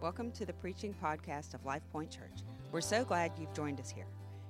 [0.00, 2.44] Welcome to the preaching podcast of Life Point Church.
[2.70, 4.06] We're so glad you've joined us here.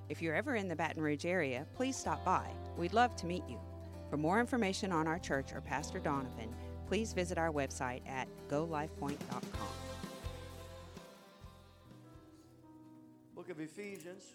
[0.07, 2.45] If you're ever in the Baton Rouge area, please stop by.
[2.77, 3.57] We'd love to meet you.
[4.11, 6.53] For more information on our church or Pastor Donovan,
[6.87, 9.41] please visit our website at golifepoint.com.
[13.35, 14.25] Book of Ephesians.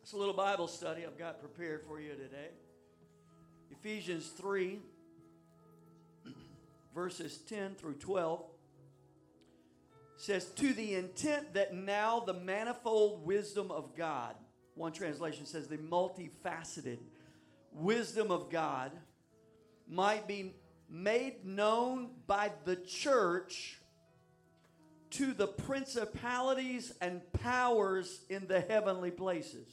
[0.00, 2.50] It's a little Bible study I've got prepared for you today.
[3.72, 4.78] Ephesians 3
[6.96, 8.42] verses 10 through 12
[10.16, 14.34] says, To the intent that now the manifold wisdom of God,
[14.74, 16.98] one translation says, the multifaceted
[17.72, 18.92] wisdom of God
[19.86, 20.54] might be
[20.88, 23.78] made known by the church
[25.10, 29.68] to the principalities and powers in the heavenly places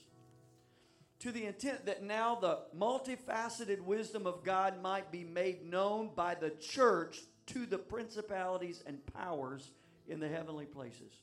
[1.23, 6.35] to the intent that now the multifaceted wisdom of God might be made known by
[6.35, 9.71] the church to the principalities and powers
[10.09, 11.13] in the heavenly places.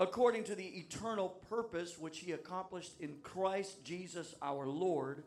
[0.00, 5.22] According to the eternal purpose which he accomplished in Christ Jesus our Lord,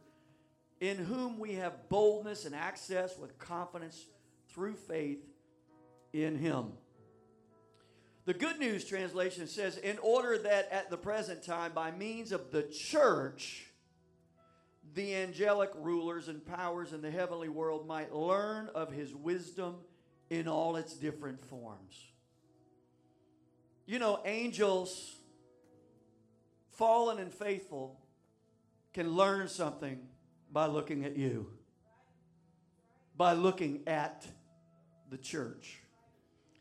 [0.82, 4.06] in whom we have boldness and access with confidence
[4.50, 5.24] through faith
[6.12, 6.74] in him.
[8.26, 12.52] The Good News translation says, in order that at the present time, by means of
[12.52, 13.66] the church,
[14.94, 19.78] the angelic rulers and powers in the heavenly world might learn of his wisdom
[20.30, 21.98] in all its different forms.
[23.88, 25.16] You know, angels,
[26.78, 28.00] fallen and faithful,
[28.94, 30.00] can learn something
[30.52, 31.48] by looking at you,
[33.18, 34.28] by looking at
[35.10, 35.80] the church.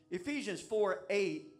[0.09, 1.50] Ephesians 4 8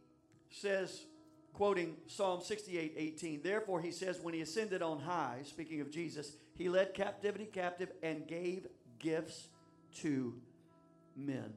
[0.52, 1.06] says,
[1.54, 6.36] quoting Psalm 68 18, therefore he says, when he ascended on high, speaking of Jesus,
[6.56, 8.68] he led captivity captive and gave
[9.00, 9.48] gifts
[10.02, 10.36] to
[11.16, 11.54] men.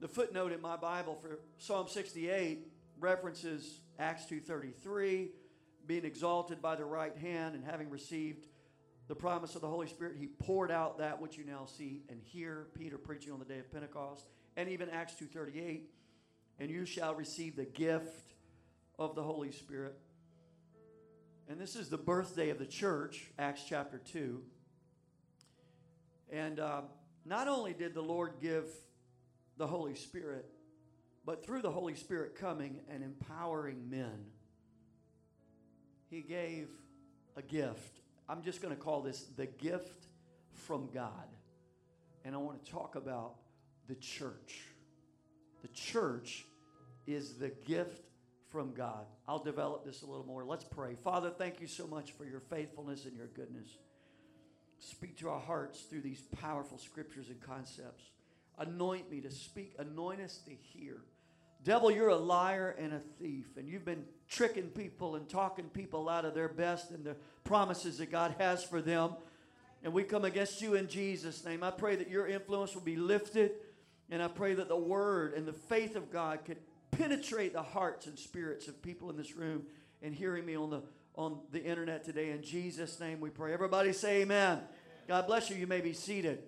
[0.00, 2.68] The footnote in my Bible for Psalm 68
[3.00, 5.30] references Acts 2:33,
[5.86, 8.46] being exalted by the right hand and having received
[9.08, 12.20] the promise of the Holy Spirit, he poured out that which you now see and
[12.22, 12.68] hear.
[12.74, 14.26] Peter preaching on the day of Pentecost,
[14.56, 15.88] and even Acts 2:38,
[16.58, 18.34] and you shall receive the gift
[18.98, 19.98] of the Holy Spirit.
[21.48, 24.42] And this is the birthday of the church, Acts chapter 2.
[26.30, 26.82] And uh,
[27.24, 28.66] not only did the Lord give
[29.56, 30.46] the Holy Spirit,
[31.24, 34.26] but through the Holy Spirit coming and empowering men,
[36.10, 36.68] He gave
[37.36, 38.00] a gift.
[38.28, 40.06] I'm just going to call this the gift
[40.52, 41.28] from God.
[42.24, 43.36] And I want to talk about
[43.88, 44.64] the church.
[45.62, 46.46] The church
[47.06, 48.02] is the gift
[48.50, 49.06] from God.
[49.26, 50.44] I'll develop this a little more.
[50.44, 50.94] Let's pray.
[51.02, 53.68] Father, thank you so much for your faithfulness and your goodness.
[54.78, 58.04] Speak to our hearts through these powerful scriptures and concepts.
[58.58, 61.02] Anoint me to speak, anoint us to hear.
[61.64, 66.08] Devil, you're a liar and a thief, and you've been tricking people and talking people
[66.08, 69.14] out of their best and the promises that God has for them.
[69.82, 71.62] And we come against you in Jesus' name.
[71.62, 73.52] I pray that your influence will be lifted,
[74.10, 76.58] and I pray that the word and the faith of God could
[76.90, 79.64] penetrate the hearts and spirits of people in this room
[80.02, 80.82] and hearing me on the
[81.14, 82.30] on the internet today.
[82.30, 83.52] In Jesus' name we pray.
[83.52, 84.60] Everybody say amen.
[85.08, 85.56] God bless you.
[85.56, 86.44] You may be seated.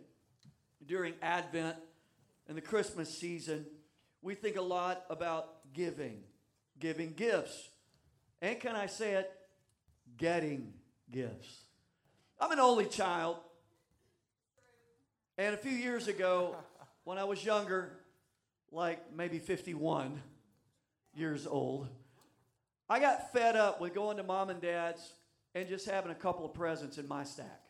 [0.87, 1.76] During Advent
[2.49, 3.66] and the Christmas season,
[4.22, 6.22] we think a lot about giving,
[6.78, 7.69] giving gifts.
[8.41, 9.31] And can I say it?
[10.16, 10.72] Getting
[11.10, 11.65] gifts.
[12.38, 13.38] I'm an only child.
[15.37, 16.54] And a few years ago,
[17.10, 17.91] when I was younger,
[18.71, 20.22] like maybe 51,
[21.12, 21.88] years old.
[22.88, 25.15] I got fed up with going to mom and dad's
[25.56, 27.62] and just having a couple of presents in my stack.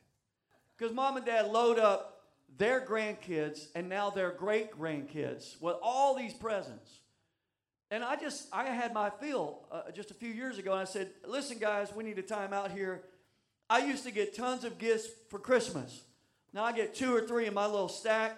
[0.77, 2.27] Because mom and dad load up
[2.59, 6.99] their grandkids and now their great grandkids with all these presents.
[7.91, 10.85] And I just, I had my feel uh, just a few years ago, and I
[10.85, 13.05] said, listen, guys, we need a time out here.
[13.71, 16.03] I used to get tons of gifts for Christmas.
[16.53, 18.37] Now I get two or three in my little stack.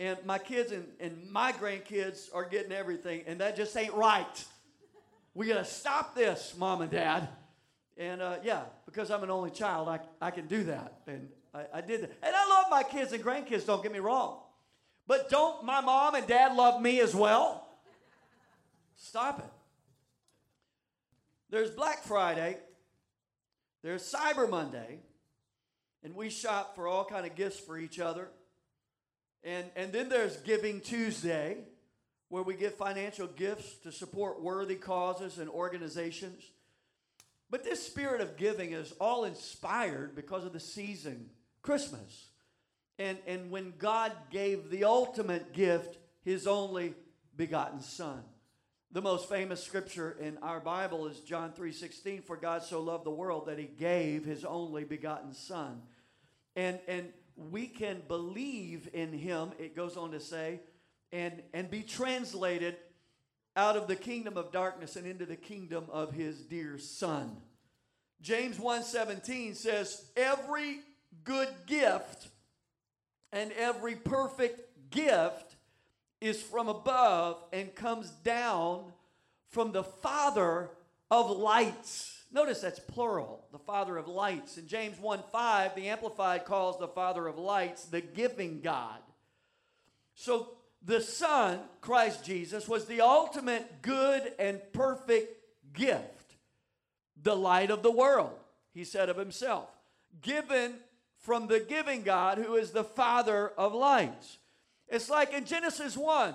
[0.00, 4.44] And my kids and, and my grandkids are getting everything, and that just ain't right.
[5.34, 7.28] We got to stop this, mom and dad.
[7.98, 11.02] And uh, yeah, because I'm an only child, I, I can do that.
[11.06, 12.12] And I, I did that.
[12.22, 14.38] And I love my kids and grandkids, don't get me wrong.
[15.06, 17.68] But don't my mom and dad love me as well?
[18.96, 19.52] Stop it.
[21.50, 22.56] There's Black Friday,
[23.82, 25.00] there's Cyber Monday,
[26.02, 28.30] and we shop for all kind of gifts for each other.
[29.42, 31.58] And, and then there's Giving Tuesday,
[32.28, 36.42] where we give financial gifts to support worthy causes and organizations.
[37.50, 41.30] But this spirit of giving is all inspired because of the season,
[41.62, 42.28] Christmas.
[42.98, 46.94] And, and when God gave the ultimate gift, his only
[47.36, 48.22] begotten Son.
[48.92, 53.10] The most famous scripture in our Bible is John 3:16 for God so loved the
[53.10, 55.82] world that he gave his only begotten son.
[56.56, 57.12] And and
[57.50, 60.60] we can believe in him it goes on to say
[61.12, 62.76] and and be translated
[63.56, 67.36] out of the kingdom of darkness and into the kingdom of his dear son.
[68.20, 70.80] James 1:17 says every
[71.24, 72.28] good gift
[73.32, 75.56] and every perfect gift
[76.20, 78.92] is from above and comes down
[79.48, 80.70] from the Father
[81.10, 82.19] of lights.
[82.32, 84.56] Notice that's plural, the Father of lights.
[84.56, 89.00] In James 1 5, the Amplified calls the Father of lights the giving God.
[90.14, 90.50] So
[90.84, 95.36] the Son, Christ Jesus, was the ultimate good and perfect
[95.72, 96.36] gift,
[97.20, 98.38] the light of the world,
[98.72, 99.68] he said of himself,
[100.22, 100.74] given
[101.18, 104.38] from the giving God who is the Father of lights.
[104.88, 106.34] It's like in Genesis 1,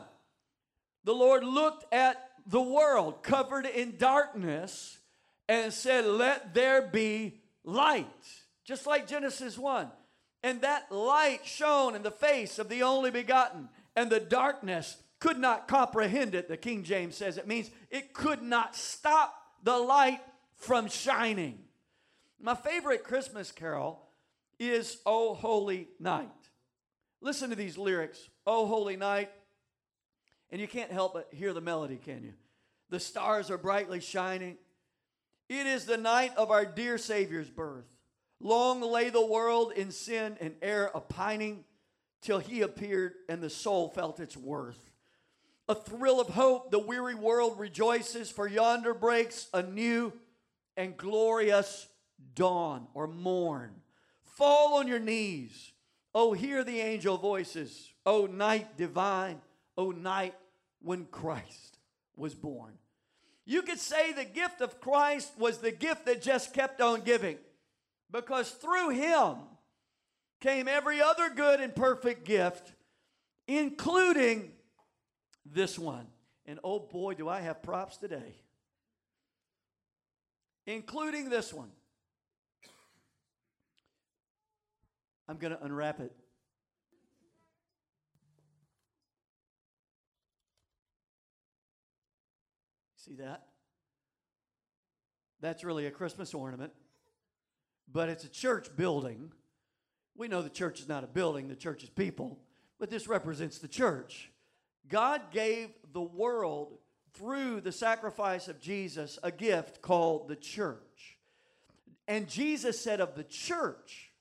[1.05, 4.99] the Lord looked at the world covered in darkness
[5.47, 8.07] and said, Let there be light.
[8.63, 9.89] Just like Genesis 1.
[10.43, 15.37] And that light shone in the face of the only begotten, and the darkness could
[15.37, 16.47] not comprehend it.
[16.47, 20.21] The King James says it means it could not stop the light
[20.55, 21.59] from shining.
[22.39, 24.01] My favorite Christmas carol
[24.59, 26.29] is O Holy Night.
[27.21, 29.31] Listen to these lyrics Oh, holy night.
[30.51, 32.33] And you can't help but hear the melody, can you?
[32.89, 34.57] The stars are brightly shining.
[35.47, 37.85] It is the night of our dear Savior's birth.
[38.39, 41.63] Long lay the world in sin and error a pining
[42.21, 44.91] till he appeared and the soul felt its worth.
[45.67, 50.13] A thrill of hope, the weary world rejoices, for yonder breaks a new
[50.77, 51.87] and glorious
[52.35, 53.71] dawn or morn.
[54.23, 55.71] Fall on your knees.
[56.13, 57.91] Oh, hear the angel voices.
[58.05, 59.41] O night divine,
[59.77, 60.35] O night
[60.81, 61.79] when Christ
[62.15, 62.73] was born.
[63.45, 67.37] You could say the gift of Christ was the gift that just kept on giving
[68.11, 69.35] because through him
[70.41, 72.73] came every other good and perfect gift,
[73.47, 74.51] including
[75.45, 76.07] this one.
[76.47, 78.35] And oh boy, do I have props today.
[80.65, 81.69] Including this one.
[85.27, 86.11] I'm going to unwrap it
[93.05, 93.43] See that?
[95.39, 96.73] That's really a Christmas ornament,
[97.91, 99.31] but it's a church building.
[100.15, 102.39] We know the church is not a building, the church is people,
[102.79, 104.31] but this represents the church.
[104.87, 106.79] God gave the world
[107.13, 111.17] through the sacrifice of Jesus a gift called the church.
[112.07, 114.11] And Jesus said of the church,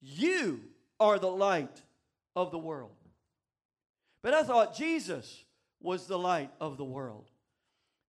[0.00, 0.60] You
[0.98, 1.82] are the light
[2.34, 2.96] of the world.
[4.22, 5.44] But I thought Jesus
[5.80, 7.30] was the light of the world.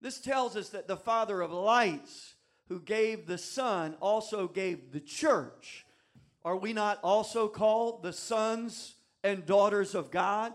[0.02, 2.34] This tells us that the Father of lights,
[2.68, 5.86] who gave the Son, also gave the church.
[6.44, 10.54] Are we not also called the sons and daughters of God,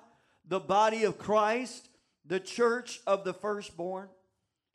[0.48, 1.88] the body of Christ,
[2.25, 4.08] the church of the firstborn?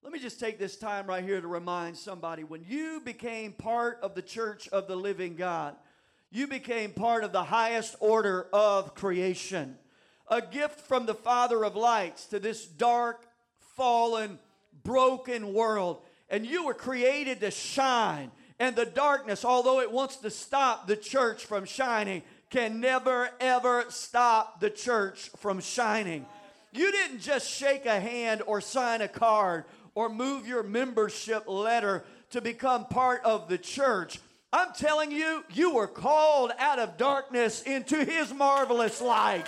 [0.03, 3.99] Let me just take this time right here to remind somebody when you became part
[4.01, 5.75] of the church of the living God,
[6.31, 9.77] you became part of the highest order of creation.
[10.29, 13.27] A gift from the Father of lights to this dark,
[13.75, 14.39] fallen,
[14.83, 16.01] broken world.
[16.29, 18.31] And you were created to shine.
[18.59, 23.85] And the darkness, although it wants to stop the church from shining, can never, ever
[23.89, 26.25] stop the church from shining.
[26.73, 32.03] You didn't just shake a hand or sign a card or move your membership letter
[32.29, 34.19] to become part of the church.
[34.53, 39.47] I'm telling you, you were called out of darkness into his marvelous light.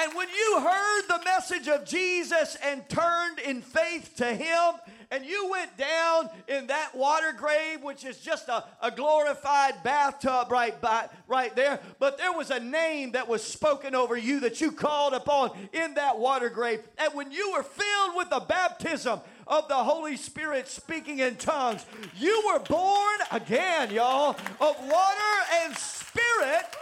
[0.00, 4.74] And when you heard the message of Jesus and turned in faith to Him,
[5.10, 10.52] and you went down in that water grave, which is just a, a glorified bathtub
[10.52, 14.60] right, by, right there, but there was a name that was spoken over you that
[14.60, 16.80] you called upon in that water grave.
[16.98, 21.84] And when you were filled with the baptism of the Holy Spirit speaking in tongues,
[22.16, 26.76] you were born again, y'all, of water and spirit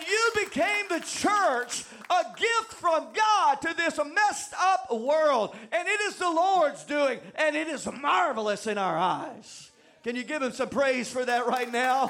[0.00, 5.54] and you became the church, a gift from God to this messed up world.
[5.72, 9.70] And it is the Lord's doing, and it is marvelous in our eyes.
[10.02, 12.08] Can you give him some praise for that right now?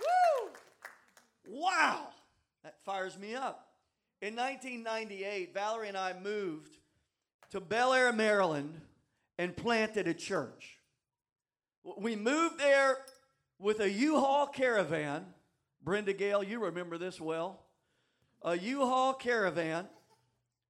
[0.00, 0.50] Woo!
[1.46, 2.08] Wow,
[2.62, 3.68] that fires me up.
[4.20, 6.76] In 1998, Valerie and I moved
[7.50, 8.80] to Bel Air, Maryland,
[9.38, 10.78] and planted a church.
[11.98, 12.98] We moved there
[13.58, 15.24] with a U-Haul caravan,
[15.82, 17.60] Brenda Gale, you remember this well.
[18.42, 19.86] A U-Haul caravan.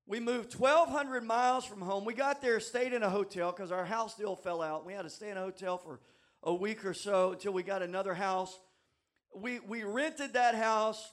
[0.06, 2.04] We moved 1,200 miles from home.
[2.04, 4.84] We got there, stayed in a hotel because our house deal fell out.
[4.84, 6.00] We had to stay in a hotel for
[6.42, 8.58] a week or so until we got another house.
[9.34, 11.10] We, we rented that house.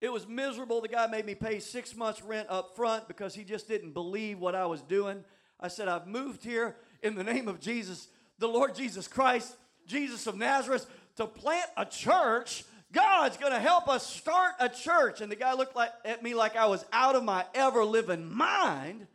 [0.00, 0.80] It was miserable.
[0.80, 4.38] The guy made me pay six months' rent up front because he just didn't believe
[4.38, 5.22] what I was doing.
[5.60, 9.54] I said, I've moved here in the name of Jesus, the Lord Jesus Christ,
[9.90, 12.64] Jesus of Nazareth, to plant a church.
[12.92, 15.20] God's going to help us start a church.
[15.20, 18.32] And the guy looked like, at me like I was out of my ever living
[18.32, 19.06] mind.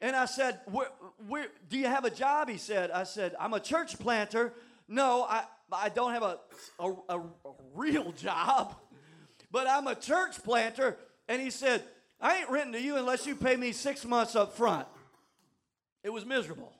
[0.00, 0.88] And I said, where,
[1.26, 2.48] where, Do you have a job?
[2.48, 4.52] He said, I said, I'm a church planter.
[4.86, 6.38] No, I, I don't have a,
[6.78, 7.22] a, a,
[7.74, 8.76] real job,
[9.50, 10.98] but I'm a church planter.
[11.28, 11.82] And he said,
[12.20, 14.86] I ain't renting to you unless you pay me six months up front.
[16.02, 16.72] It was miserable.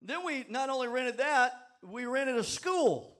[0.00, 1.52] Then we not only rented that,
[1.82, 3.16] we rented a school.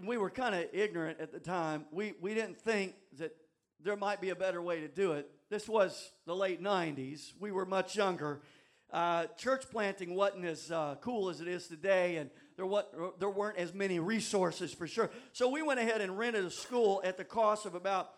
[0.00, 1.86] We were kind of ignorant at the time.
[1.90, 3.34] We, we didn't think that
[3.82, 5.30] there might be a better way to do it.
[5.48, 7.32] This was the late 90s.
[7.38, 8.42] We were much younger.
[8.92, 13.30] Uh, church planting wasn't as uh, cool as it is today, and there, what, there
[13.30, 15.10] weren't as many resources for sure.
[15.32, 18.10] So we went ahead and rented a school at the cost of about,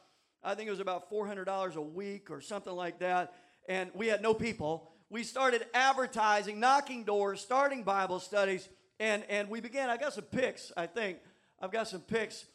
[0.43, 3.35] I think it was about $400 a week or something like that.
[3.69, 8.69] And we had no people we started advertising, knocking doors, starting Bible studies,
[9.01, 9.91] and, and we began.
[9.91, 11.19] I got some pics, I think.
[11.61, 12.47] I've got some pics.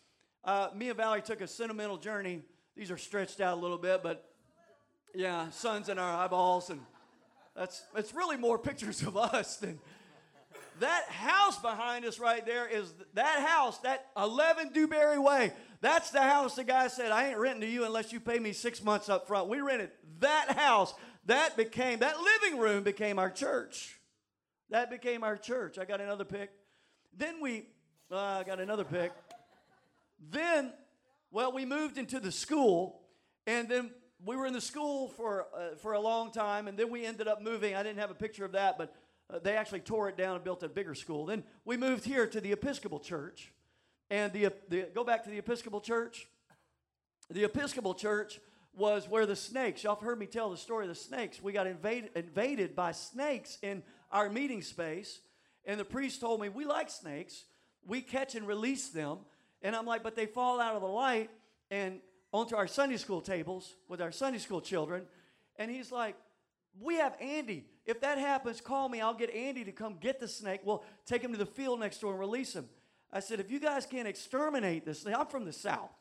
[0.44, 2.42] Uh, me and Valerie took a sentimental journey.
[2.76, 4.30] These are stretched out a little bit, but
[5.16, 6.82] yeah, sun's in our eyeballs, and
[7.56, 9.80] that's it's really more pictures of us than
[10.80, 15.54] that house behind us right there is that house, that 11 Dewberry Way.
[15.82, 18.54] That's the house the guy said, I ain't renting to you unless you pay me
[18.54, 19.50] six months up front.
[19.50, 20.94] We rented that house
[21.26, 24.00] that became, that living room became our church.
[24.74, 25.78] That became our church.
[25.78, 26.50] I got another pick.
[27.16, 27.68] Then we,
[28.12, 29.12] uh, I got another pick.
[30.32, 30.74] Then,
[31.30, 33.00] well, we moved into the school,
[33.46, 33.92] and then
[34.26, 37.28] we were in the school for, uh, for a long time, and then we ended
[37.28, 37.76] up moving.
[37.76, 38.96] I didn't have a picture of that, but
[39.32, 41.28] uh, they actually tore it down and built a bigger school.
[41.28, 43.54] Then we moved here to the Episcopal Church.
[44.10, 46.28] And the, the go back to the Episcopal Church.
[47.30, 48.40] The Episcopal Church
[48.76, 51.40] was where the snakes, y'all have heard me tell the story of the snakes.
[51.44, 55.20] We got invaded, invaded by snakes in our meeting space.
[55.66, 57.44] And the priest told me, We like snakes.
[57.86, 59.20] We catch and release them.
[59.62, 61.30] And I'm like, But they fall out of the light
[61.70, 62.00] and
[62.32, 65.04] onto our Sunday school tables with our Sunday school children.
[65.58, 66.16] And he's like,
[66.80, 67.66] We have Andy.
[67.86, 69.02] If that happens, call me.
[69.02, 70.62] I'll get Andy to come get the snake.
[70.64, 72.70] We'll take him to the field next door and release him.
[73.12, 75.92] I said, If you guys can't exterminate this I'm from the South.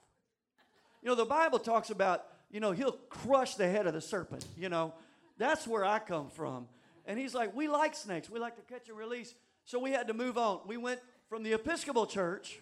[1.03, 4.45] You know, the Bible talks about you know, he'll crush the head of the serpent,
[4.57, 4.93] you know.
[5.39, 6.69] That's where I come from.
[7.07, 8.31] And he's like, we like snakes.
[8.31, 9.35] We like to catch and release.
[9.65, 10.61] So we had to move on.
[10.67, 12.61] We went from the Episcopal Church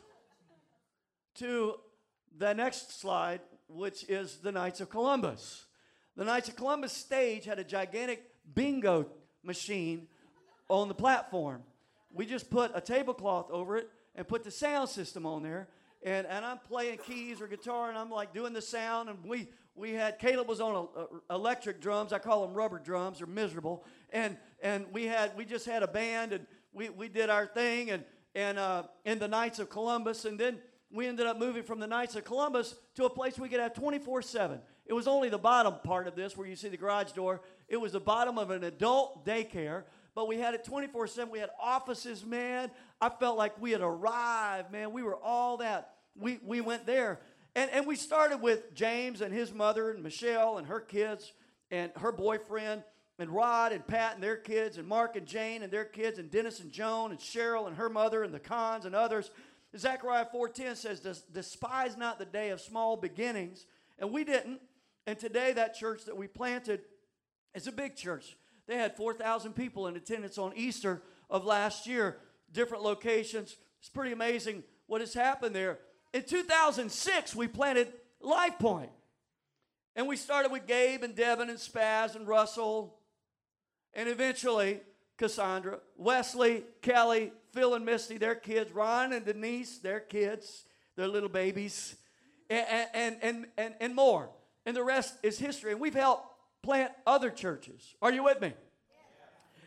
[1.36, 1.74] to
[2.36, 5.66] the next slide, which is the Knights of Columbus.
[6.16, 8.22] The Knights of Columbus stage had a gigantic
[8.54, 9.06] bingo
[9.42, 10.08] machine
[10.68, 11.62] on the platform.
[12.12, 15.68] We just put a tablecloth over it and put the sound system on there.
[16.02, 19.08] And, and I'm playing keys or guitar and I'm like doing the sound.
[19.08, 22.12] And we, we had Caleb was on a, a, electric drums.
[22.12, 23.18] I call them rubber drums.
[23.18, 23.84] They're miserable.
[24.10, 27.90] And and we had we just had a band and we, we did our thing
[27.90, 30.58] and and uh, in the Knights of Columbus and then
[30.92, 33.74] we ended up moving from the Knights of Columbus to a place we could have
[33.74, 34.60] 24 7.
[34.86, 37.40] It was only the bottom part of this where you see the garage door.
[37.68, 39.84] It was the bottom of an adult daycare,
[40.16, 41.30] but we had it 24 7.
[41.30, 42.70] We had offices, man.
[43.00, 44.92] I felt like we had arrived, man.
[44.92, 45.94] We were all that.
[46.18, 47.20] We, we went there.
[47.60, 51.34] And, and we started with James and his mother and Michelle and her kids
[51.70, 52.82] and her boyfriend
[53.18, 56.30] and Rod and Pat and their kids and Mark and Jane and their kids and
[56.30, 59.30] Dennis and Joan and Cheryl and her mother and the Cons and others.
[59.76, 61.00] Zechariah 4.10 says,
[61.34, 63.66] despise not the day of small beginnings.
[63.98, 64.62] And we didn't.
[65.06, 66.80] And today that church that we planted
[67.54, 68.38] is a big church.
[68.68, 73.58] They had 4,000 people in attendance on Easter of last year, different locations.
[73.80, 75.78] It's pretty amazing what has happened there.
[76.12, 78.90] In 2006, we planted Life Point.
[79.96, 82.96] And we started with Gabe and Devin and Spaz and Russell.
[83.94, 84.80] And eventually,
[85.18, 90.64] Cassandra, Wesley, Kelly, Phil and Misty, their kids, Ron and Denise, their kids,
[90.96, 91.96] their little babies,
[92.48, 94.30] and, and, and, and, and more.
[94.66, 95.72] And the rest is history.
[95.72, 96.26] And we've helped
[96.62, 97.94] plant other churches.
[98.00, 98.52] Are you with me?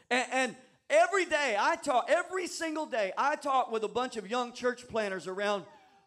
[0.10, 0.56] And, and
[0.90, 4.88] every day I talk, every single day, I talk with a bunch of young church
[4.88, 5.66] planters around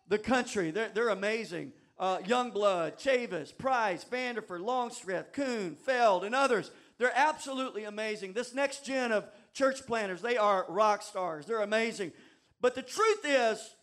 [0.08, 0.70] the country.
[0.70, 1.72] They're, they're amazing.
[1.98, 6.70] Uh, Youngblood, Chavis, Price, Vanderford, Longstreth, Kuhn, Feld, and others.
[6.98, 8.32] They're absolutely amazing.
[8.32, 11.46] This next gen of church planters, they are rock stars.
[11.46, 12.12] They're amazing.
[12.60, 13.74] But the truth is,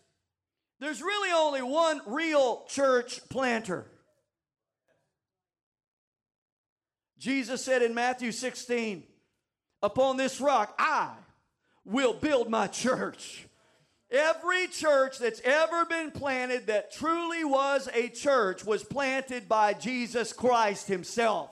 [0.80, 3.86] There's really only one real church planter.
[7.18, 9.04] Jesus said in Matthew 16,
[9.82, 11.10] Upon this rock I
[11.84, 13.46] will build my church.
[14.14, 20.32] Every church that's ever been planted that truly was a church was planted by Jesus
[20.32, 21.50] Christ Himself.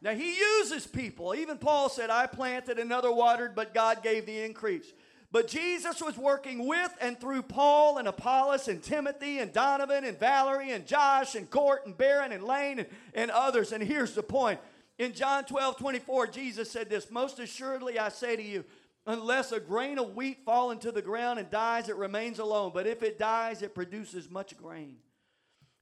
[0.00, 1.34] Now, He uses people.
[1.34, 4.92] Even Paul said, I planted, another watered, but God gave the increase.
[5.32, 10.20] But Jesus was working with and through Paul and Apollos and Timothy and Donovan and
[10.20, 13.72] Valerie and Josh and Court and Barron and Lane and, and others.
[13.72, 14.60] And here's the point.
[14.98, 18.64] In John 12, 24, Jesus said this Most assuredly I say to you,
[19.06, 22.72] unless a grain of wheat fall into the ground and dies, it remains alone.
[22.74, 24.96] But if it dies, it produces much grain.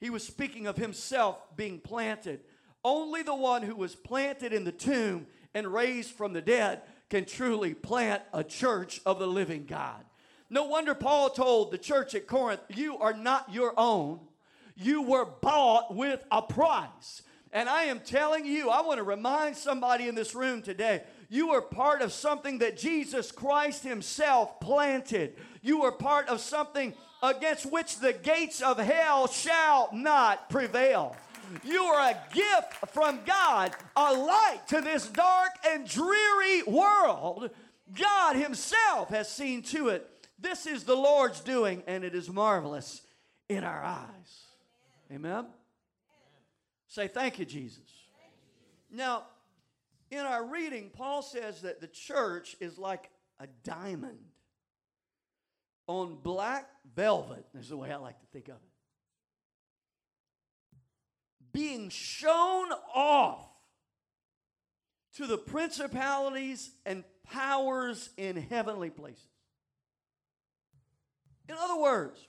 [0.00, 2.41] He was speaking of himself being planted.
[2.83, 7.25] Only the one who was planted in the tomb and raised from the dead can
[7.25, 10.05] truly plant a church of the living God.
[10.49, 14.21] No wonder Paul told the church at Corinth, You are not your own.
[14.75, 17.23] You were bought with a price.
[17.53, 21.50] And I am telling you, I want to remind somebody in this room today you
[21.50, 25.37] are part of something that Jesus Christ Himself planted.
[25.62, 31.16] You are part of something against which the gates of hell shall not prevail.
[31.62, 37.50] You are a gift from God, a light to this dark and dreary world.
[37.94, 40.08] God Himself has seen to it.
[40.37, 43.02] This is the Lord's doing, and it is marvelous
[43.49, 44.46] in our eyes.
[45.12, 45.46] Amen.
[46.88, 47.78] Say, Thank you, Jesus.
[48.90, 49.25] Now,
[50.11, 54.19] in our reading, Paul says that the church is like a diamond
[55.87, 58.71] on black velvet, is the way I like to think of it
[61.52, 63.47] being shown off
[65.14, 69.25] to the principalities and powers in heavenly places.
[71.49, 72.29] In other words,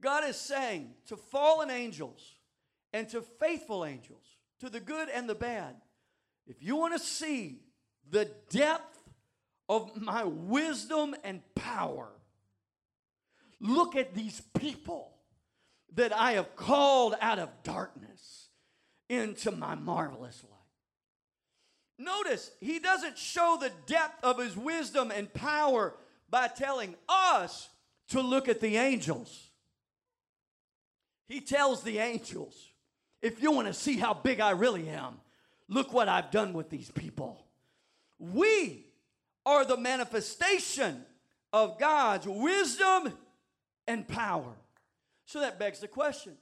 [0.00, 2.34] God is saying to fallen angels
[2.92, 4.24] and to faithful angels,
[4.60, 5.76] to the good and the bad,
[6.46, 7.60] if you want to see
[8.10, 8.98] the depth
[9.68, 12.08] of my wisdom and power,
[13.60, 15.12] look at these people
[15.94, 18.48] that I have called out of darkness
[19.08, 20.52] into my marvelous light.
[21.98, 25.94] Notice, he doesn't show the depth of his wisdom and power
[26.30, 27.68] by telling us
[28.08, 29.50] to look at the angels.
[31.28, 32.54] He tells the angels,
[33.20, 35.20] if you want to see how big I really am,
[35.72, 37.44] look what I've done with these people.
[38.18, 38.86] We
[39.44, 41.04] are the manifestation
[41.52, 43.12] of God's wisdom
[43.86, 44.54] and power.
[45.26, 46.36] So that begs the question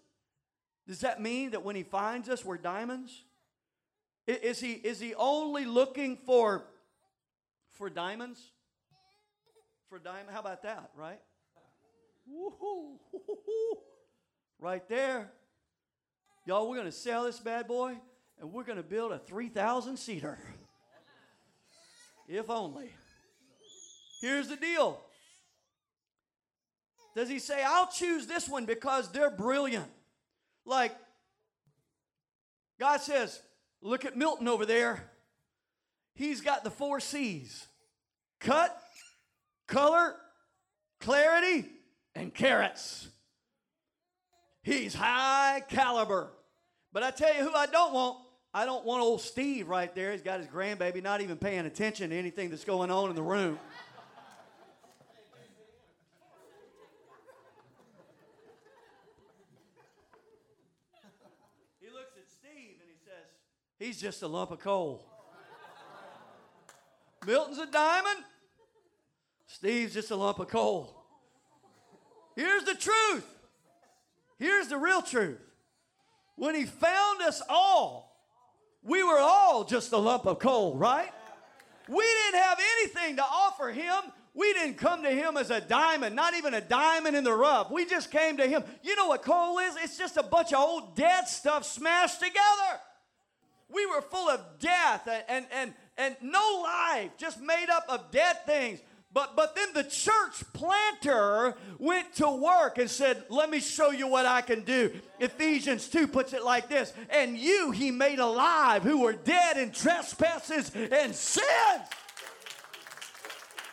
[0.86, 3.24] Does that mean that when he finds us, we're diamonds?
[4.26, 6.64] Is he, is he only looking for,
[7.72, 8.40] for diamonds?
[9.88, 10.28] For diamond?
[10.30, 11.18] How about that, right?
[12.28, 13.78] Woo-hoo, woo-hoo,
[14.60, 15.32] right there.
[16.46, 17.96] Y'all, we're going to sell this bad boy
[18.40, 20.38] and we're going to build a 3,000 seater.
[22.26, 22.90] If only.
[24.20, 25.00] Here's the deal
[27.14, 29.90] does he say, I'll choose this one because they're brilliant?
[30.64, 30.96] Like,
[32.78, 33.42] God says,
[33.82, 35.10] look at Milton over there.
[36.14, 37.66] He's got the four C's
[38.38, 38.80] cut,
[39.66, 40.14] color,
[41.00, 41.66] clarity,
[42.14, 43.08] and carats.
[44.62, 46.30] He's high caliber.
[46.92, 48.18] But I tell you who I don't want.
[48.52, 50.10] I don't want old Steve right there.
[50.10, 53.22] He's got his grandbaby, not even paying attention to anything that's going on in the
[53.22, 53.60] room.
[61.80, 63.28] He looks at Steve and he says,
[63.78, 65.06] He's just a lump of coal.
[67.24, 68.24] Milton's a diamond.
[69.46, 70.96] Steve's just a lump of coal.
[72.34, 73.26] Here's the truth.
[74.38, 75.38] Here's the real truth.
[76.34, 78.09] When he found us all,
[78.82, 81.10] we were all just a lump of coal, right?
[81.88, 84.12] We didn't have anything to offer him.
[84.32, 87.70] We didn't come to him as a diamond, not even a diamond in the rough.
[87.70, 88.62] We just came to him.
[88.82, 89.74] You know what coal is?
[89.76, 92.80] It's just a bunch of old dead stuff smashed together.
[93.68, 98.44] We were full of death and, and, and, no life, just made up of dead
[98.46, 98.80] things.
[99.12, 104.06] But, but then the church planter went to work and said, Let me show you
[104.06, 104.92] what I can do.
[105.18, 109.72] Ephesians 2 puts it like this And you he made alive who were dead in
[109.72, 111.46] trespasses and sins.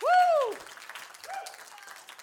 [0.02, 0.58] Woo!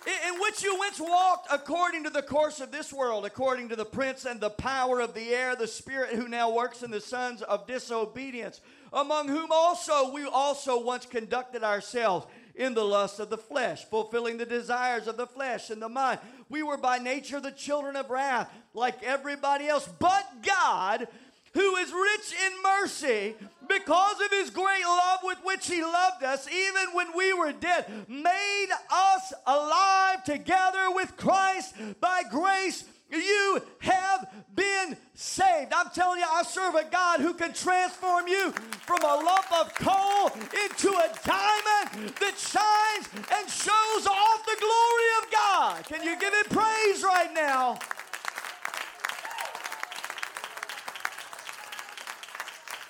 [0.07, 3.85] in which you once walked according to the course of this world, according to the
[3.85, 7.43] prince and the power of the air, the spirit who now works in the sons
[7.43, 8.61] of disobedience,
[8.93, 14.37] among whom also we also once conducted ourselves in the lust of the flesh, fulfilling
[14.37, 16.21] the desires of the flesh and the mind.
[16.49, 19.89] We were by nature the children of wrath, like everybody else.
[19.99, 21.09] But God,
[21.53, 23.35] who is rich in mercy,
[23.69, 27.87] because of his great love with which he loved us, even when we were dead,
[28.09, 35.73] made us alive together with Christ by grace you have been saved.
[35.75, 38.53] I'm telling you, I serve a God who can transform you
[38.87, 40.31] from a lump of coal
[40.65, 45.85] into a diamond that shines and shows off the glory of God.
[45.87, 47.79] Can you give him praise right now?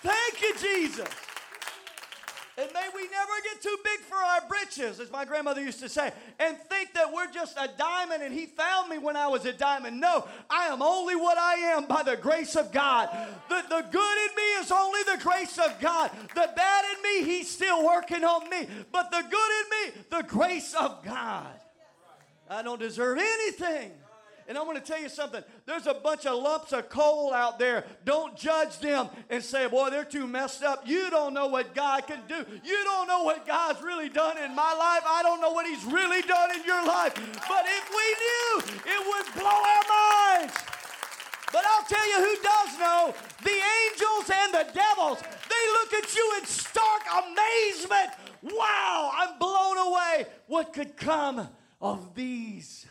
[0.03, 1.24] Thank you, Jesus.
[2.57, 5.89] And may we never get too big for our britches, as my grandmother used to
[5.89, 9.45] say, and think that we're just a diamond and he found me when I was
[9.45, 10.01] a diamond.
[10.01, 13.09] No, I am only what I am by the grace of God.
[13.49, 16.13] The, the good in me is only the grace of God.
[16.35, 18.69] The bad in me, he's still working on me.
[18.93, 21.61] But the good in me, the grace of God.
[22.49, 23.91] I don't deserve anything.
[24.47, 25.43] And I'm going to tell you something.
[25.67, 27.85] There's a bunch of lumps of coal out there.
[28.05, 30.87] Don't judge them and say, boy, they're too messed up.
[30.87, 32.45] You don't know what God can do.
[32.65, 35.03] You don't know what God's really done in my life.
[35.07, 37.15] I don't know what He's really done in your life.
[37.15, 40.55] But if we knew, it would blow our minds.
[41.55, 45.21] But I'll tell you who does know the angels and the devils.
[45.49, 48.11] They look at you in stark amazement.
[48.43, 50.27] Wow, I'm blown away.
[50.49, 51.49] What could come
[51.81, 52.87] of these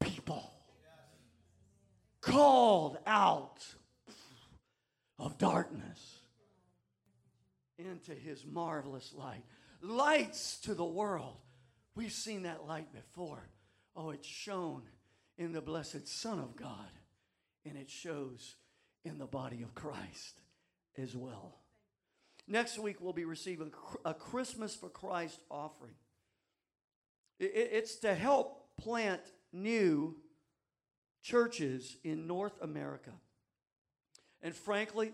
[0.00, 0.50] people?
[2.20, 3.64] Called out
[5.18, 6.18] of darkness
[7.78, 9.44] into his marvelous light.
[9.82, 11.36] Lights to the world.
[11.94, 13.48] We've seen that light before.
[13.96, 14.82] Oh, it's shown
[15.38, 16.90] in the blessed Son of God,
[17.64, 18.56] and it shows
[19.04, 20.40] in the body of Christ
[20.98, 21.58] as well.
[22.46, 23.72] Next week, we'll be receiving
[24.04, 25.94] a Christmas for Christ offering.
[27.38, 30.16] It's to help plant new
[31.22, 33.12] churches in North America.
[34.42, 35.12] And frankly,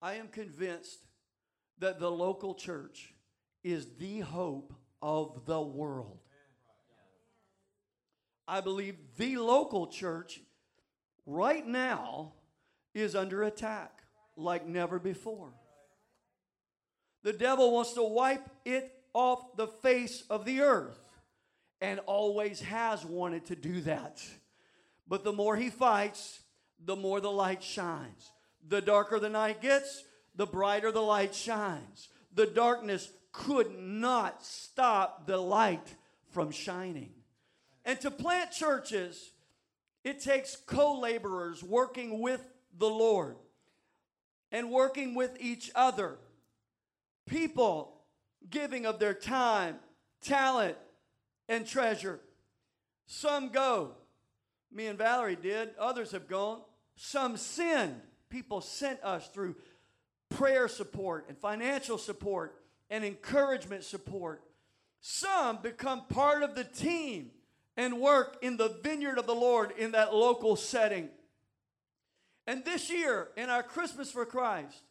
[0.00, 0.98] I am convinced
[1.78, 3.14] that the local church
[3.64, 6.18] is the hope of the world.
[8.46, 10.40] I believe the local church
[11.26, 12.32] right now
[12.94, 14.02] is under attack
[14.36, 15.52] like never before.
[17.22, 21.00] The devil wants to wipe it off the face of the earth
[21.80, 24.22] and always has wanted to do that.
[25.08, 26.40] But the more he fights,
[26.84, 28.30] the more the light shines.
[28.66, 30.04] The darker the night gets,
[30.36, 32.08] the brighter the light shines.
[32.34, 35.94] The darkness could not stop the light
[36.30, 37.10] from shining.
[37.84, 39.32] And to plant churches,
[40.04, 42.42] it takes co laborers working with
[42.76, 43.36] the Lord
[44.52, 46.18] and working with each other.
[47.26, 47.94] People
[48.50, 49.76] giving of their time,
[50.22, 50.76] talent,
[51.48, 52.20] and treasure.
[53.06, 53.92] Some go,
[54.72, 55.70] me and Valerie did.
[55.78, 56.60] Others have gone.
[56.96, 58.00] Some sinned.
[58.28, 59.56] People sent us through
[60.28, 62.54] prayer support and financial support
[62.90, 64.42] and encouragement support.
[65.00, 67.30] Some become part of the team
[67.76, 71.08] and work in the vineyard of the Lord in that local setting.
[72.46, 74.82] And this year, in our Christmas for Christ,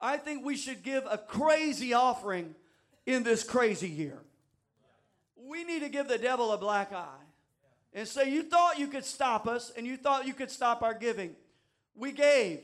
[0.00, 2.54] I think we should give a crazy offering
[3.06, 4.18] in this crazy year.
[5.36, 7.22] We need to give the devil a black eye
[7.94, 10.94] and say, You thought you could stop us and you thought you could stop our
[10.94, 11.34] giving.
[11.94, 12.60] We gave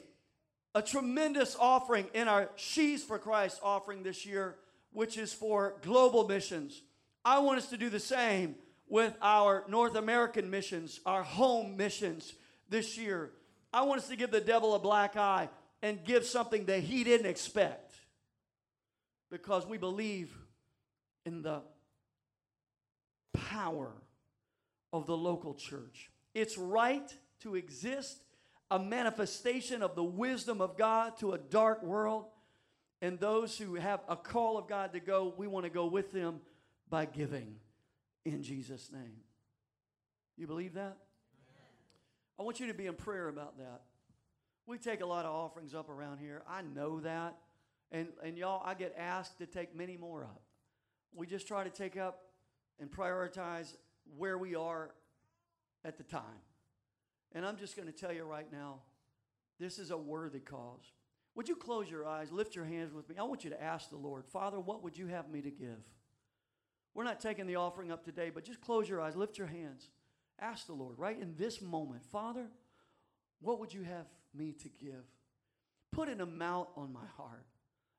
[0.74, 4.56] a tremendous offering in our Sheaves for Christ offering this year,
[4.92, 6.82] which is for global missions.
[7.24, 8.54] I want us to do the same
[8.88, 12.32] with our North American missions, our home missions
[12.68, 13.30] this year.
[13.72, 15.48] I want us to give the devil a black eye
[15.82, 17.94] and give something that he didn't expect
[19.30, 20.34] because we believe
[21.26, 21.60] in the
[23.34, 23.92] power
[24.92, 26.10] of the local church.
[26.34, 28.22] It's right to exist,
[28.70, 32.26] a manifestation of the wisdom of God to a dark world.
[33.00, 36.12] And those who have a call of God to go, we want to go with
[36.12, 36.40] them
[36.90, 37.56] by giving
[38.24, 39.20] in Jesus' name.
[40.36, 40.96] You believe that?
[42.38, 43.82] I want you to be in prayer about that.
[44.66, 46.42] We take a lot of offerings up around here.
[46.48, 47.36] I know that.
[47.90, 50.42] And, and y'all, I get asked to take many more up.
[51.14, 52.20] We just try to take up
[52.78, 53.74] and prioritize
[54.16, 54.90] where we are
[55.84, 56.22] at the time.
[57.32, 58.80] And I'm just going to tell you right now
[59.60, 60.92] this is a worthy cause.
[61.34, 63.16] Would you close your eyes, lift your hands with me?
[63.18, 65.84] I want you to ask the Lord, Father, what would you have me to give?
[66.94, 69.88] We're not taking the offering up today, but just close your eyes, lift your hands.
[70.40, 72.46] Ask the Lord right in this moment, Father,
[73.40, 75.04] what would you have me to give?
[75.92, 77.46] Put an amount on my heart.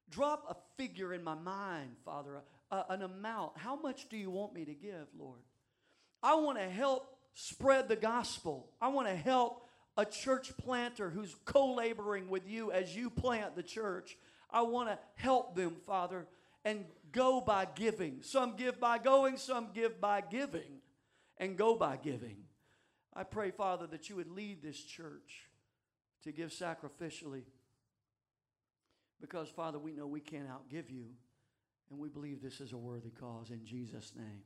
[0.09, 2.41] Drop a figure in my mind, Father,
[2.71, 3.57] a, an amount.
[3.57, 5.41] How much do you want me to give, Lord?
[6.21, 8.69] I want to help spread the gospel.
[8.81, 9.65] I want to help
[9.97, 14.17] a church planter who's co laboring with you as you plant the church.
[14.49, 16.27] I want to help them, Father,
[16.65, 18.21] and go by giving.
[18.21, 20.81] Some give by going, some give by giving,
[21.37, 22.37] and go by giving.
[23.13, 25.47] I pray, Father, that you would lead this church
[26.23, 27.43] to give sacrificially.
[29.21, 31.07] Because, Father, we know we can't outgive you,
[31.89, 34.43] and we believe this is a worthy cause in Jesus' name.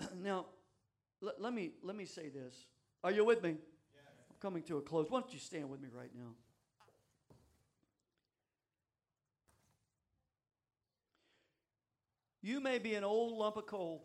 [0.22, 0.46] now,
[1.20, 2.54] let, let, me, let me say this.
[3.02, 3.50] Are you with me?
[3.50, 5.06] I'm coming to a close.
[5.08, 6.30] Why don't you stand with me right now?
[12.40, 14.04] You may be an old lump of coal.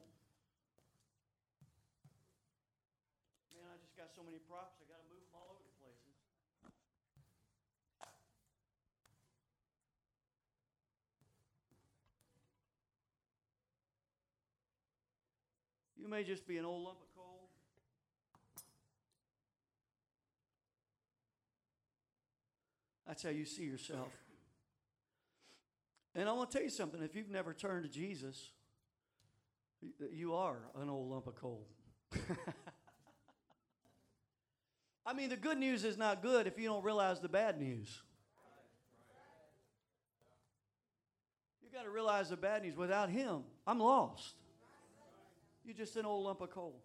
[3.56, 5.71] Man, I just got so many props, I got to move them all over the
[5.79, 6.17] places.
[16.04, 17.48] You may just be an old lump of coal.
[23.08, 24.12] That's how you see yourself.
[26.13, 28.52] And I want to tell you something if you've never turned to Jesus,
[30.12, 31.66] you are an old lump of coal.
[35.06, 38.02] I mean, the good news is not good if you don't realize the bad news.
[41.63, 42.76] You got to realize the bad news.
[42.76, 44.36] Without Him, I'm lost.
[45.65, 46.82] You're just an old lump of coal.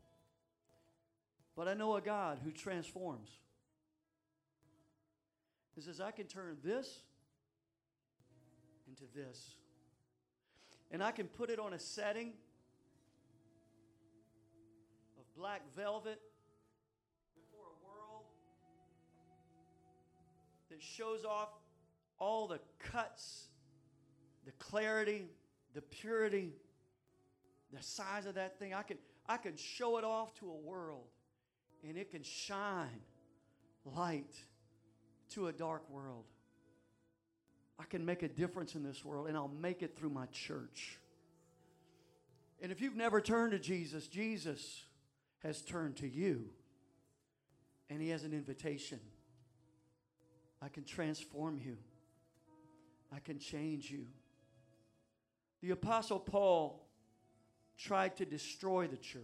[1.57, 3.29] But I know a God who transforms.
[5.75, 7.01] He says, I can turn this
[8.89, 9.55] into this.
[10.91, 12.33] And I can put it on a setting
[15.19, 16.21] of black velvet
[17.35, 18.25] before a world
[20.71, 21.49] that shows off
[22.19, 23.47] all the cuts,
[24.47, 25.27] the clarity,
[25.75, 26.53] the purity,
[27.73, 28.75] the size of that thing.
[28.75, 31.07] I can, I can show it off to a world
[31.87, 33.01] and it can shine
[33.85, 34.35] light
[35.31, 36.25] to a dark world.
[37.79, 40.99] I can make a difference in this world, and I'll make it through my church.
[42.61, 44.85] And if you've never turned to Jesus, Jesus
[45.45, 46.47] has turned to you,
[47.89, 48.99] and He has an invitation.
[50.61, 51.77] I can transform you,
[53.15, 54.07] I can change you.
[55.63, 56.88] The Apostle Paul
[57.79, 59.23] tried to destroy the church.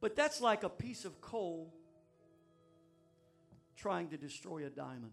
[0.00, 1.74] But that's like a piece of coal
[3.76, 5.12] trying to destroy a diamond.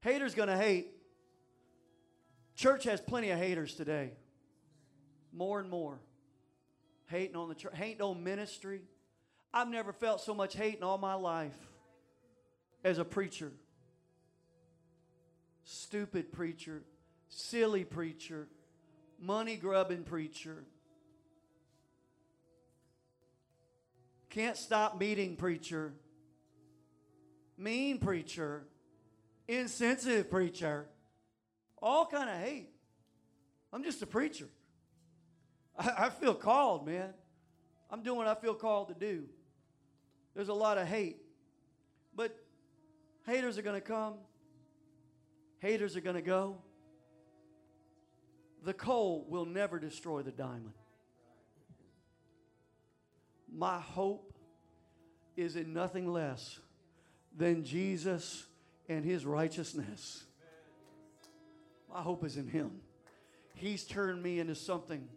[0.00, 0.88] Haters going to hate.
[2.56, 4.12] Church has plenty of haters today.
[5.32, 5.98] More and more.
[7.06, 8.82] Hating on the church, hating on ministry.
[9.52, 11.56] I've never felt so much hate in all my life
[12.84, 13.52] as a preacher.
[15.64, 16.82] Stupid preacher,
[17.28, 18.48] silly preacher,
[19.20, 20.64] money grubbing preacher.
[24.30, 25.92] Can't stop meeting preacher.
[27.56, 28.64] Mean preacher
[29.50, 30.86] insensitive preacher,
[31.82, 32.68] all kind of hate.
[33.72, 34.48] I'm just a preacher.
[35.76, 37.12] I, I feel called, man.
[37.90, 39.24] I'm doing what I feel called to do.
[40.34, 41.16] There's a lot of hate.
[42.14, 42.36] But
[43.26, 44.14] haters are going to come,
[45.58, 46.58] haters are going to go.
[48.64, 50.74] The coal will never destroy the diamond.
[53.52, 54.34] My hope
[55.36, 56.58] is in nothing less
[57.36, 58.46] than Jesus
[58.88, 60.24] and his righteousness.
[61.92, 62.80] My hope is in him.
[63.54, 65.08] He's turned me into something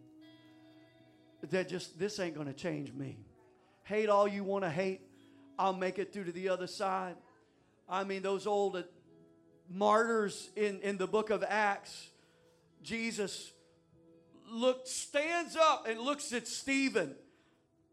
[1.50, 3.18] that just, this ain't going to change me.
[3.84, 5.00] Hate all you want to hate.
[5.58, 7.16] I'll make it through to the other side.
[7.88, 8.82] I mean, those old
[9.70, 12.08] martyrs in, in the book of Acts,
[12.84, 13.52] Jesus
[14.50, 17.14] look, stands up and looks at Stephen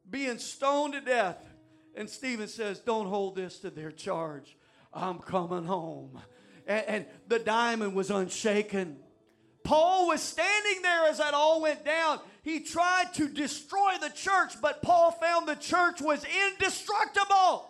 [0.09, 1.37] being stoned to death.
[1.95, 4.57] And Stephen says, Don't hold this to their charge.
[4.93, 6.19] I'm coming home.
[6.67, 8.97] And, and the diamond was unshaken.
[9.63, 12.19] Paul was standing there as that all went down.
[12.43, 17.69] He tried to destroy the church, but Paul found the church was indestructible.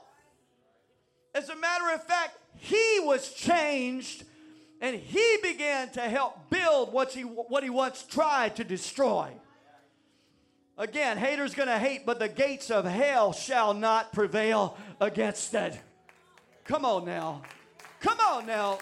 [1.35, 4.23] As a matter of fact, he was changed
[4.81, 9.31] and he began to help build what he, what he once tried to destroy.
[10.77, 15.79] Again, haters gonna hate, but the gates of hell shall not prevail against it.
[16.65, 17.43] Come on now.
[17.99, 18.79] Come on now.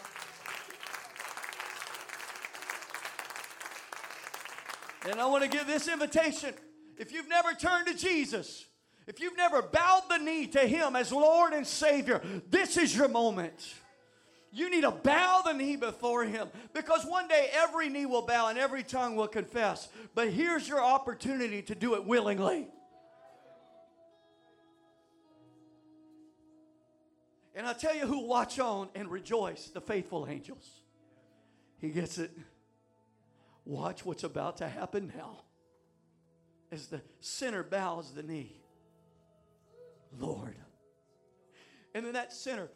[5.09, 6.53] And I want to give this invitation.
[6.97, 8.65] If you've never turned to Jesus,
[9.07, 13.07] if you've never bowed the knee to Him as Lord and Savior, this is your
[13.07, 13.73] moment.
[14.51, 18.47] You need to bow the knee before Him because one day every knee will bow
[18.47, 19.89] and every tongue will confess.
[20.15, 22.67] But here's your opportunity to do it willingly.
[27.53, 30.67] And I tell you who watch on and rejoice the faithful angels.
[31.79, 32.31] He gets it.
[33.65, 35.41] Watch what's about to happen now
[36.71, 38.61] as the sinner bows the knee.
[40.17, 40.55] Lord.
[41.93, 42.69] And then that sinner,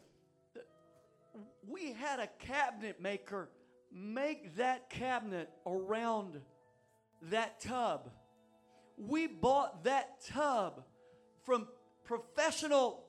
[1.68, 3.48] we had a cabinet maker
[3.92, 6.40] make that cabinet around
[7.30, 8.10] that tub.
[8.96, 10.84] We bought that tub
[11.44, 11.68] from
[12.04, 13.04] professional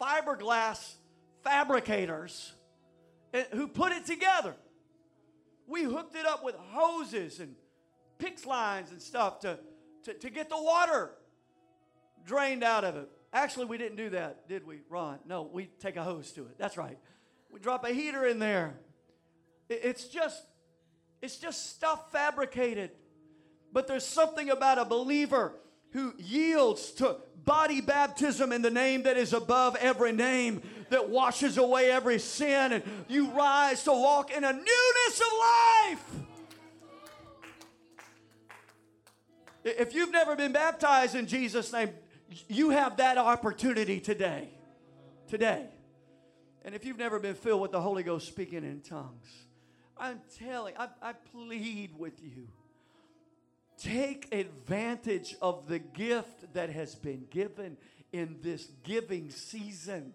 [0.00, 0.94] fiberglass
[1.42, 2.52] fabricators
[3.32, 4.54] eh, who put it together.
[5.66, 7.54] We hooked it up with hoses and
[8.18, 9.58] PEX lines and stuff to,
[10.04, 11.12] to, to get the water
[12.24, 13.08] drained out of it.
[13.32, 15.18] Actually, we didn't do that, did we, Ron?
[15.26, 16.56] No, we take a hose to it.
[16.58, 16.98] That's right.
[17.54, 18.74] We drop a heater in there.
[19.68, 20.44] It's just,
[21.22, 22.90] it's just stuff fabricated.
[23.72, 25.52] But there's something about a believer
[25.92, 31.56] who yields to body baptism in the name that is above every name that washes
[31.56, 36.10] away every sin and you rise to walk in a newness of life.
[39.62, 41.90] If you've never been baptized in Jesus' name,
[42.48, 44.48] you have that opportunity today.
[45.28, 45.68] Today.
[46.64, 49.28] And if you've never been filled with the Holy Ghost speaking in tongues,
[49.98, 52.48] I'm telling, I, I plead with you.
[53.76, 57.76] Take advantage of the gift that has been given
[58.12, 60.14] in this giving season.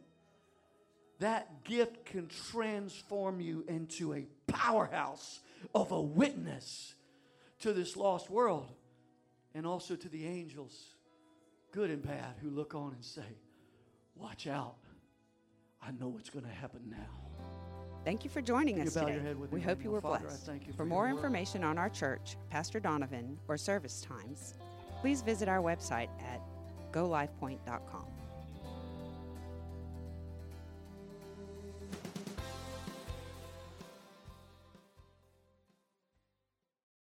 [1.19, 5.41] That gift can transform you into a powerhouse
[5.75, 6.95] of a witness
[7.59, 8.71] to this lost world
[9.53, 10.95] and also to the angels
[11.71, 13.21] good and bad, who look on and say,
[14.15, 14.75] Watch out.
[15.81, 16.97] I know what's going to happen now.
[18.05, 19.19] Thank you for joining us today.
[19.51, 20.47] We hope you were Father, blessed.
[20.47, 24.53] You for, for more information on our church, Pastor Donovan, or service times,
[25.01, 26.41] please visit our website at
[26.91, 28.05] golifepoint.com.